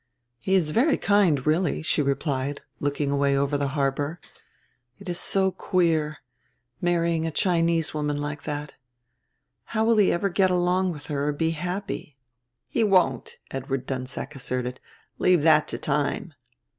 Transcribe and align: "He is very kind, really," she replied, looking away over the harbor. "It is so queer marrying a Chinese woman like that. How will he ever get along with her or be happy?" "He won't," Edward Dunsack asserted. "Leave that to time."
"He 0.39 0.55
is 0.55 0.71
very 0.71 0.97
kind, 0.97 1.45
really," 1.45 1.83
she 1.83 2.01
replied, 2.01 2.61
looking 2.79 3.11
away 3.11 3.37
over 3.37 3.55
the 3.55 3.67
harbor. 3.77 4.19
"It 4.97 5.07
is 5.09 5.19
so 5.19 5.51
queer 5.51 6.17
marrying 6.81 7.27
a 7.27 7.29
Chinese 7.29 7.93
woman 7.93 8.17
like 8.17 8.41
that. 8.41 8.73
How 9.77 9.85
will 9.85 9.97
he 9.97 10.11
ever 10.11 10.29
get 10.29 10.49
along 10.49 10.91
with 10.91 11.05
her 11.05 11.27
or 11.27 11.33
be 11.33 11.51
happy?" 11.51 12.17
"He 12.67 12.83
won't," 12.83 13.37
Edward 13.51 13.85
Dunsack 13.85 14.35
asserted. 14.35 14.79
"Leave 15.19 15.43
that 15.43 15.67
to 15.67 15.77
time." 15.77 16.33